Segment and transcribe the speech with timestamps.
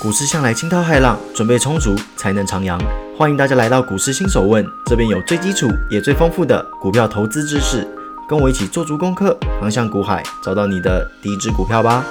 [0.00, 2.78] 股市向来惊涛骇浪，准备充足才能徜徉。
[3.16, 7.88] 欢迎大家来到股市新手问，这边有最基础也最丰富的股票投资知识，
[8.28, 12.04] 跟我一起做足功课，航向股海，找到你的第一支股票吧。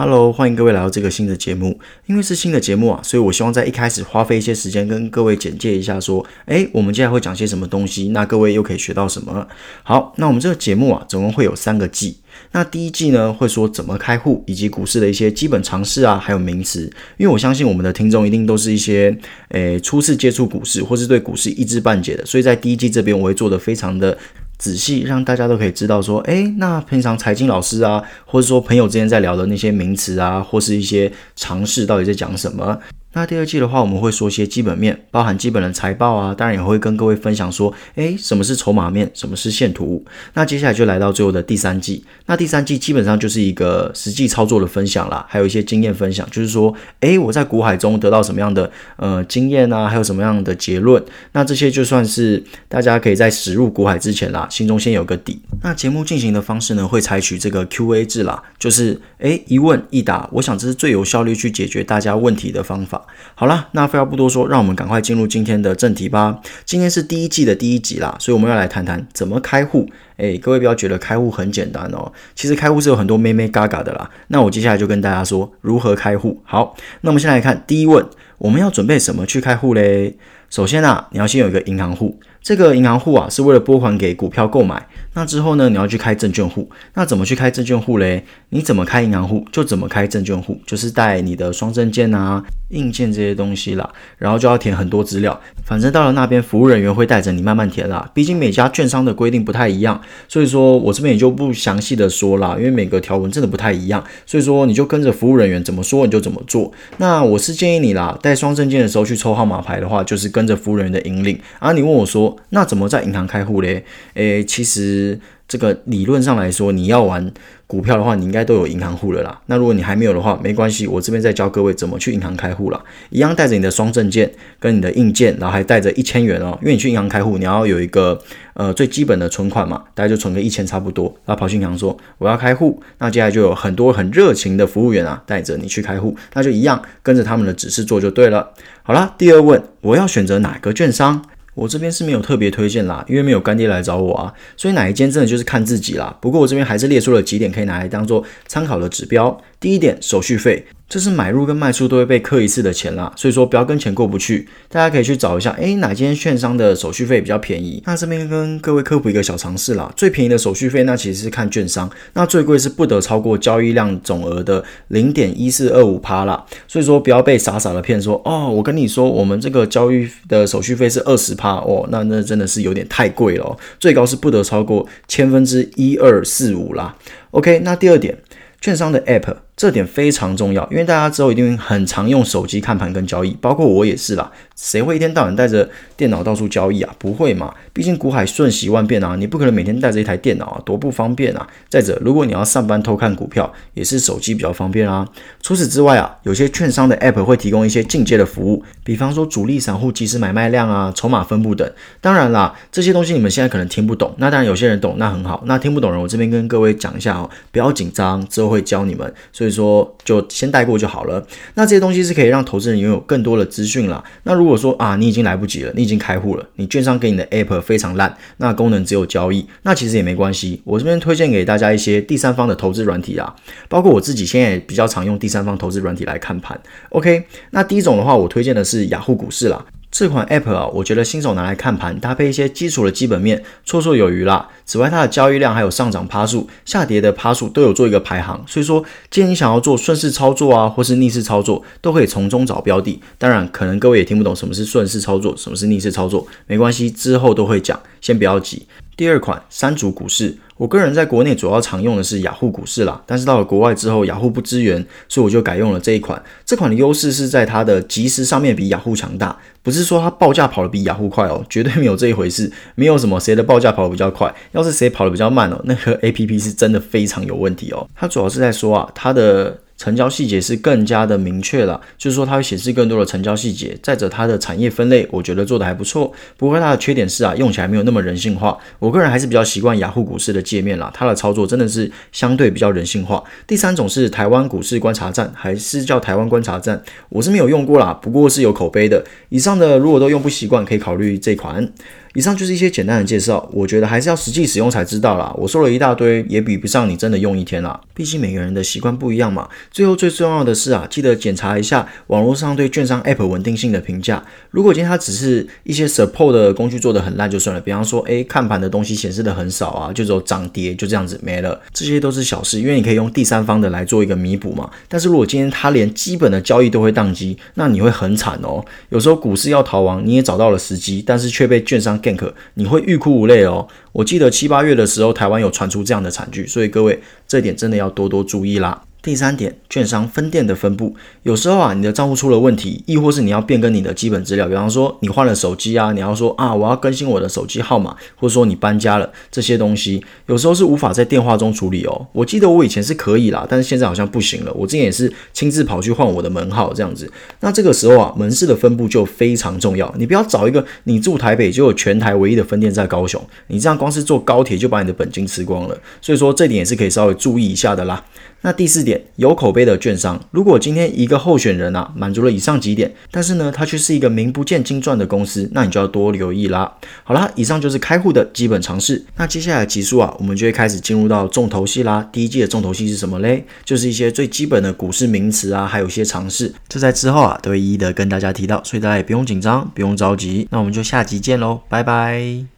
[0.00, 1.76] Hello，欢迎各位来到这个新的节目。
[2.06, 9.48] 因为是新的节目啊，所以我希望在一开始花费一些时间跟各位简介一下，说，诶，我们接下来会讲些什么东西，那各位又可以学到什么。
[9.82, 12.18] 好，那我们这个节目啊，总共会有三个季。
[12.52, 16.84] 那第一季呢，会说怎么开户，以及股市的一些基本常识啊，还有名词。
[17.16, 24.16] 因为我相信我们的听众一定都是一些，诶，初次接触股市，或是对股市一知半解的，所以在第一季这边我会做的非常的。
[24.58, 32.78] 仔细让大家都可以知道，说，诶，那平常财经老师啊，或者说朋友之间在聊的那些名词啊，或是一些常识，到底在讲什么？
[33.14, 40.04] 那第二季的话，我们会说些基本面，包含基本的财报啊，当然也会跟各位分享说，诶，什么是筹码面，什么是线图。
[40.34, 51.02] 那接下来就来到最后的第三季，那第三季基本上就是一个实际操作的分享啦，还有一些经验分享，就是说，诶，我在股海中得到什么样的呃经验啊，还有什么样的结论。
[51.32, 55.40] 那这些就算是大家可以在驶入股海之前啦，心中先有个底。
[55.62, 62.98] 那节目进行的方式呢，会采取这个 Q&A 制啦，就是诶一问一答，我想这是最有效率去解决大家问题的方法。
[63.34, 66.40] 好啦，那废话不多说，让我们赶快进入今天的正题吧。
[66.64, 69.88] 今天是第一季的第一集啦，所以我们要来谈谈怎么开户。
[70.16, 74.10] 诶，各位不要觉得开户很简单哦，其实开户是有很多咩咩嘎嘎的啦。
[74.28, 76.40] 那我接下来就跟大家说如何开户。
[76.44, 78.04] 好，那我们先来看第一问，
[78.38, 80.16] 我们要准备什么去开户嘞？
[80.50, 82.18] 首先啊，你要先有一个银行户，
[82.48, 84.86] 这个银行户啊是为了拨款给股票购买。
[85.12, 86.66] 那之后呢，你要去开证券户。
[86.94, 88.24] 那怎么去开证券户嘞？
[88.48, 95.38] 你怎么开银行户就怎么开证券户，就是带你的双证件啊、硬件这些东西啦，然后就要填很多资料。
[95.62, 98.10] 反正到了那边，服务人员会带着你慢慢填啦。
[98.14, 104.02] 毕竟每家券商的规定不太一样，所以说我这边也就不详细的说啦，因为每个条文真的不太一样。
[104.24, 106.72] 所以说你就跟着服务人员怎么说你就怎么做。
[106.96, 111.38] 那我是建议你啦，带双证件的时候去抽号码牌的话，就是跟着服务人员的引领。
[111.58, 113.84] 啊，你问我说，那怎么在银行开户嘞？
[114.14, 115.18] 诶，其实。
[115.48, 117.32] 这个理论上来说，你要玩
[117.66, 119.40] 股票的话，你应该都有银行户了啦。
[119.46, 122.78] 那如果你还没有的话，没关系，我这边再教各位怎么去银行开户了。
[123.08, 128.20] 一样带着你的双证件跟你的硬件，然后还带着一千元哦，因为你去银行开户，你要有一个
[128.52, 131.06] 呃最基本的存款嘛，大概就存个一千差不多。
[131.24, 138.50] 然后跑去银行说我要开户，那接下来就有很多很热情的服务员啊，带着你去开户，那就一样跟着他们的指示做就对了。
[138.82, 141.24] 好了，第二问，我要选择哪个券商？
[141.58, 146.16] 我这边是没有特别推荐啦，因为没有干爹来找我啊，所以哪一间真的就是看自己啦。
[146.20, 149.40] 不过我这边还是列出了几点可以拿来当做参考的指标。
[149.58, 150.64] 第一点，手续费。
[150.88, 154.48] 这是买入跟卖出都会被扣一次的钱啦，所以说不要跟钱过不去。
[154.70, 157.82] 大家可以去找一下，诶，哪间券商的手续费比较便宜？
[157.84, 166.42] 那这边跟各位科普一个小常识啦，最便宜的手续费那其实是看券商，那最贵是不得超过交易量总额的零点一四二五趴啦。
[166.66, 176.96] 所以说不要被傻傻的骗说，哦，我跟你说，我们这个交易的手续费是二十趴哦，那那真的是有点太贵了，最高是不得超过千分之一二四五啦。
[177.32, 178.16] OK，那第二点，
[178.62, 179.47] 券商的 App。
[179.58, 184.30] 这点非常重要，因为大家之后一定很常用手机看盘跟交易，包括我也是啦。
[184.54, 186.94] 谁会一天到晚带着电脑到处交易啊？
[186.96, 187.52] 不会嘛？
[187.72, 191.44] 毕竟股海瞬息万变啊，你不可能每天带着一台电脑啊，多不方便啊！
[191.68, 195.06] 再者，如果你要上班偷看股票，也是手机比较方便啊。
[195.42, 201.68] 除此之外啊，有些券商的 App 会提供一些进阶的服务，比方说主力散户即时买卖量啊、筹码分布等。
[202.00, 205.42] 当然啦，这些东西你们现在可能听不懂，那当然有些人懂，那很好。
[205.46, 209.12] 那听不懂人，我这边跟各位讲一下哦，不要紧张，之后会教你们。
[209.32, 209.47] 所以。
[209.48, 211.26] 以说就先带过就好了。
[211.54, 214.04] 那这些东西是可以让投资人拥有更多的资讯了。
[214.22, 220.60] 那如果说啊，你已经来不及了，你已经开户了，你券商给你的 app 非常烂，那功能只有交易，那其实也没关系。
[220.64, 223.34] 我这边推荐给大家一些第三方的投资软体啊，
[223.68, 226.60] 包括我自己现在也比较常用第三方投资软体来看盘。
[226.90, 229.64] OK，那第一种的话，我推荐的是雅虎股市啦。
[229.98, 234.48] 这款 App 啊，我觉得新手拿来看盘，搭配一些基础的基本面，绰绰有余啦。
[234.64, 243.02] 此外，它的交易量还有上涨趴数、下跌的趴数都有做一个排行，所以说，既然你想要做顺势操作啊，或是逆势操作，都可以从中找标的。
[243.18, 248.68] 当然，可能各位也听不懂什么是顺势操作，什么是逆势操作，没关系，之后都会讲，先不要急。
[248.98, 256.20] 第二款三足股市，我个人在国内主要常用的是雅虎股市啦，但是到了国外之后，雅虎不支援，所以我就改用了这一款。
[256.44, 267.88] 这款的优势是在它的即时上面比雅虎强大，不是说它报价跑得比雅虎快哦，绝对没有这一回事，没有什么谁的报价跑得比较快，要是谁跑得比较慢哦，那个 A P P 是真的非常有问题哦。
[267.94, 269.56] 它主要是在说啊，它的。
[269.78, 273.78] 成交细节是更加的明确了，就是说它会显示更多的成交细节。
[273.80, 278.58] 再者，它的产业分类我觉得做的还不错，不过它的缺点是啊，用起来没有那么人性化。
[278.80, 283.22] 我个人还是比较习惯雅虎股市的界面啦，它的操作真的是相对比较人性化。
[283.46, 289.04] 第三种是台湾股市观察站，还是叫台湾观察站，我是没有用过啦，不过是有口碑的。
[289.28, 291.72] 以上的如果都用不习惯，可以考虑这款。
[292.18, 295.32] 以上就是一些简单的介绍，我觉得还是要实际使用才知道啦。
[295.38, 297.80] 我说了一大堆，也比不上你真的用一天啦。
[297.94, 299.48] 毕竟每个人的习惯不一样嘛。
[299.70, 304.20] 最后最重要的是啊，记得检查一下网络上对券商 App 稳定性的评价。
[304.50, 314.68] 如果今天它只是一些 Support 的工具做的很烂就算了，比方说，诶，看盘的东西显示的很少啊，就只有涨跌就这样子没了，这些都是小事，因为你可以用第三方的来做一个弥补嘛。
[314.88, 318.64] 但是如果今天它连基本的交易都会宕机，那你会很惨哦。
[318.88, 322.78] 有时候股市要逃亡，你也找到了时机，但是却被券商片刻你会。
[322.88, 323.68] 欲哭无泪哦！
[323.92, 328.82] 我记得七八月的时候，台湾有传出这样的惨剧，所以各位这点真的要多多注意啦。
[329.08, 342.06] 第三点，券商分店的分布，有时候啊，你的账户出了问题，亦或是你要变更你的基本资料，比方说你换了手机啊，你要说啊，我要更新我的手机号码，或者说你搬家了，这些东西有时候是无法在电话中处理哦。
[342.12, 344.52] 我记得我以前是可以啦，但是现在好像不行了。
[344.52, 347.10] 我之前也是亲自跑去换我的门号这样子。
[347.40, 355.74] 那这个时候啊，门市的分布就非常重要，你不要找一个你住台北就有全台唯一的分店在高雄，你这样光是坐高铁就把你的本金吃光了。
[356.02, 358.04] 所以说这点也是可以稍微注意一下的啦。
[358.42, 366.72] 那第四点，有口碑的券商，如果今天一个候选人啊满足了以上几点，但是呢，他却是一个名不见经传的公司，那你就要多留意啦。
[367.02, 369.04] 好啦，以上就是开户的基本常识。
[369.16, 372.08] 那接下来集数啊，我们就会开始进入到重头戏啦。
[372.12, 373.44] 第一季的重头戏是什么嘞？
[373.64, 380.46] 就是一些最基本的股市名词啊，还有一些常识，这在之后啊都会一一的跟大家提到，所以大家也不用紧张，不用着急。
[380.50, 382.57] 那我们就下集见喽，拜拜。